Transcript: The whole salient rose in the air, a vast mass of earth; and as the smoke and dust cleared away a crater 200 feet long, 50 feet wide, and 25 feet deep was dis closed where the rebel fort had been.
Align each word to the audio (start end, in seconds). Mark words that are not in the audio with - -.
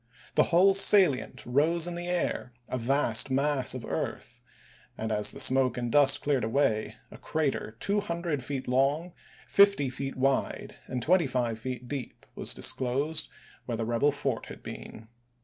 The 0.33 0.45
whole 0.49 0.73
salient 0.73 1.45
rose 1.45 1.85
in 1.85 1.93
the 1.93 2.07
air, 2.07 2.53
a 2.67 2.79
vast 2.79 3.29
mass 3.29 3.75
of 3.75 3.85
earth; 3.85 4.41
and 4.97 5.11
as 5.11 5.29
the 5.29 5.39
smoke 5.39 5.77
and 5.77 5.91
dust 5.91 6.23
cleared 6.23 6.43
away 6.43 6.95
a 7.11 7.19
crater 7.19 7.77
200 7.79 8.43
feet 8.43 8.67
long, 8.67 9.13
50 9.47 9.91
feet 9.91 10.15
wide, 10.15 10.73
and 10.87 11.03
25 11.03 11.59
feet 11.59 11.87
deep 11.87 12.25
was 12.33 12.55
dis 12.55 12.73
closed 12.73 13.29
where 13.67 13.77
the 13.77 13.85
rebel 13.85 14.11
fort 14.11 14.47
had 14.47 14.63
been. 14.63 15.07